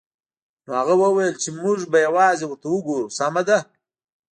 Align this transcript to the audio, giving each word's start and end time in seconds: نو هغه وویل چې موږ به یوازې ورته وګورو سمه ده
نو 0.65 0.69
هغه 0.79 0.95
وویل 1.03 1.35
چې 1.41 1.49
موږ 1.61 1.79
به 1.91 1.97
یوازې 2.07 2.45
ورته 2.47 2.67
وګورو 2.69 3.13
سمه 3.17 3.41
ده 3.47 3.57